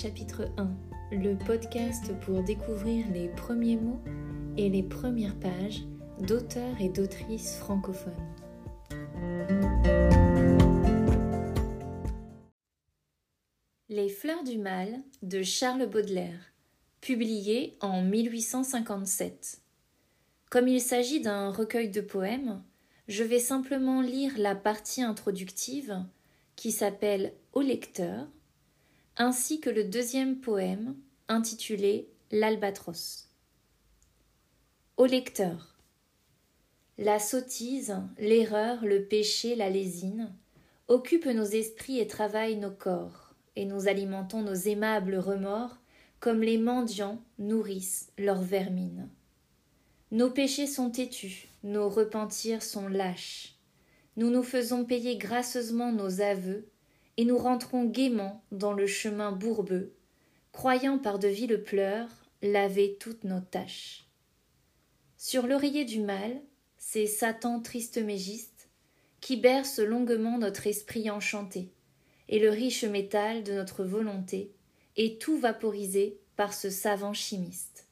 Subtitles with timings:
[0.00, 0.70] chapitre 1,
[1.10, 4.00] le podcast pour découvrir les premiers mots
[4.56, 5.82] et les premières pages
[6.20, 8.12] d'auteurs et d'autrices francophones.
[13.88, 16.52] Les fleurs du mal de Charles Baudelaire,
[17.00, 19.60] publié en 1857.
[20.48, 22.62] Comme il s'agit d'un recueil de poèmes,
[23.08, 26.04] je vais simplement lire la partie introductive
[26.54, 28.28] qui s'appelle Au lecteur
[29.18, 30.94] ainsi que le deuxième poème
[31.26, 33.26] intitulé L'Albatros.
[34.96, 35.76] Au lecteur.
[36.98, 40.32] La sottise, l'erreur, le péché, la lésine
[40.86, 45.78] occupent nos esprits et travaillent nos corps, et nous alimentons nos aimables remords
[46.20, 49.08] comme les mendiants nourrissent leurs vermines.
[50.12, 53.56] Nos péchés sont têtus, nos repentirs sont lâches.
[54.16, 56.68] Nous nous faisons payer gracieusement nos aveux
[57.18, 59.92] et nous rentrons gaiement dans le chemin bourbeux,
[60.52, 62.08] croyant par de viles pleurs
[62.42, 64.06] laver toutes nos tâches.
[65.16, 66.40] Sur l'oreiller du mal,
[66.78, 68.68] c'est Satan tristemégiste
[69.20, 71.72] qui berce longuement notre esprit enchanté,
[72.28, 74.52] et le riche métal de notre volonté
[74.96, 77.88] est tout vaporisé par ce savant chimiste.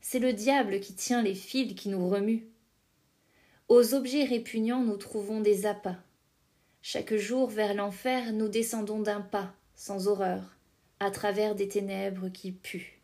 [0.00, 2.46] C'est le diable qui tient les fils qui nous remuent.
[3.66, 5.98] Aux objets répugnants nous trouvons des appâts,
[6.86, 10.58] chaque jour vers l'enfer nous descendons d'un pas, sans horreur,
[11.00, 13.00] à travers des ténèbres qui puent.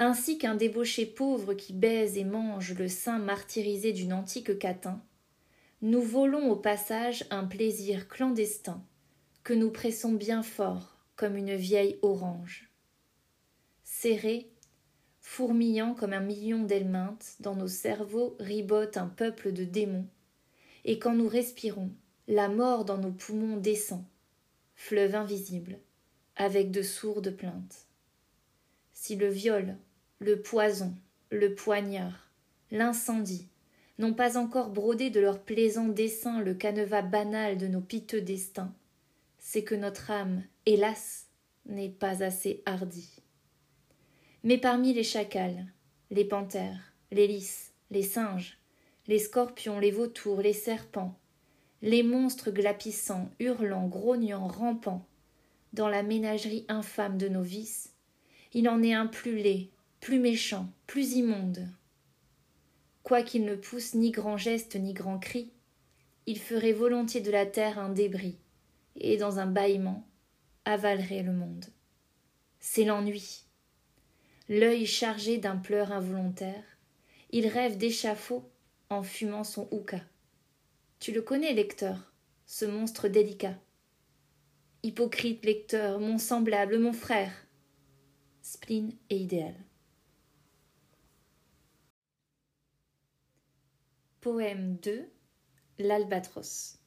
[0.00, 5.00] Ainsi qu'un débauché pauvre qui baise et mange le sein martyrisé d'une antique catin,
[5.82, 8.84] nous volons au passage un plaisir clandestin
[9.44, 12.72] que nous pressons bien fort comme une vieille orange.
[13.84, 14.50] Serré,
[15.20, 20.08] fourmillant comme un million d'helminthes, dans nos cerveaux ribote un peuple de démons,
[20.84, 21.92] et quand nous respirons,
[22.28, 24.04] la mort dans nos poumons descend,
[24.74, 25.78] fleuve invisible,
[26.36, 27.86] avec de sourdes plaintes.
[28.92, 29.76] Si le viol,
[30.18, 30.94] le poison,
[31.30, 32.30] le poignard,
[32.70, 33.48] l'incendie
[33.98, 38.74] n'ont pas encore brodé de leurs plaisants dessins le canevas banal de nos piteux destins,
[39.38, 41.28] c'est que notre âme, hélas,
[41.64, 43.22] n'est pas assez hardie.
[44.44, 45.64] Mais parmi les chacals,
[46.10, 48.58] les panthères, les lys, les singes,
[49.06, 51.17] les scorpions, les vautours, les serpents,
[51.82, 55.06] les monstres glapissants, hurlants, grognants, rampants,
[55.72, 57.94] dans la ménagerie infâme de nos vices,
[58.52, 61.68] il en est un plus laid, plus méchant, plus immonde.
[63.02, 65.52] Quoiqu'il ne pousse ni grand geste ni grand cri,
[66.26, 68.38] il ferait volontiers de la terre un débris,
[68.96, 70.06] et dans un bâillement
[70.64, 71.66] avalerait le monde.
[72.60, 73.44] C'est l'ennui.
[74.48, 76.64] L'œil chargé d'un pleur involontaire,
[77.30, 78.50] il rêve d'échafaud
[78.90, 80.00] en fumant son houka.
[81.00, 82.12] Tu le connais, lecteur,
[82.46, 83.56] ce monstre délicat.
[84.82, 87.32] Hypocrite lecteur, mon semblable, mon frère.
[88.42, 89.54] Spleen et idéal.
[94.20, 95.08] Poème 2
[95.78, 96.78] L'albatros.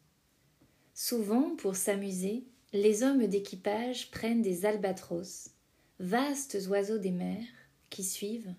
[0.93, 2.43] Souvent, pour s'amuser,
[2.73, 5.49] les hommes d'équipage prennent des albatros,
[5.99, 7.47] vastes oiseaux des mers,
[7.89, 8.53] qui suivent,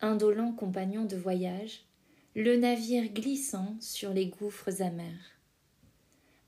[0.00, 1.84] indolents compagnons de voyage,
[2.38, 5.40] le navire glissant sur les gouffres amers.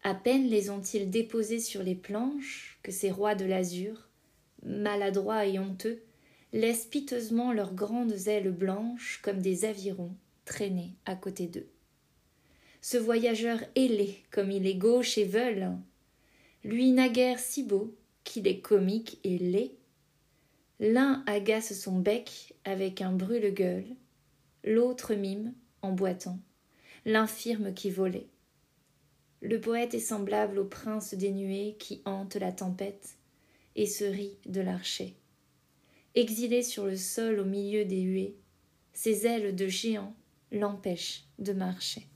[0.02, 4.10] À peine les ont-ils déposés sur les planches que ces rois de l'azur,
[4.62, 6.02] maladroits et honteux,
[6.52, 11.70] laissent piteusement leurs grandes ailes blanches comme des avirons traîner à côté d'eux.
[12.82, 15.70] Ce voyageur ailé comme il est gauche et veule,
[16.64, 19.72] lui naguère si beau qu'il est comique et laid,
[20.80, 23.96] l'un agace son bec avec un brûle-gueule,
[24.64, 26.38] l'autre mime en boitant,
[27.04, 28.28] l'infirme qui volait.
[29.40, 33.16] Le poète est semblable au prince des nuées qui hante la tempête
[33.76, 35.14] et se rit de l'archer.
[36.14, 38.34] Exilé sur le sol au milieu des huées,
[38.92, 40.14] ses ailes de géant
[40.50, 42.08] l'empêchent de marcher.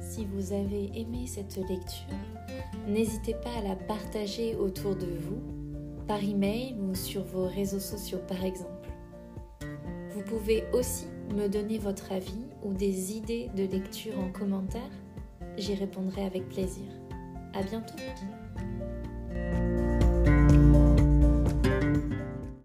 [0.00, 2.14] Si vous avez aimé cette lecture,
[2.86, 5.57] n'hésitez pas à la partager autour de vous
[6.08, 8.88] par email ou sur vos réseaux sociaux par exemple.
[10.14, 11.06] Vous pouvez aussi
[11.36, 14.90] me donner votre avis ou des idées de lecture en commentaire.
[15.58, 16.86] J'y répondrai avec plaisir.
[17.54, 17.94] À bientôt!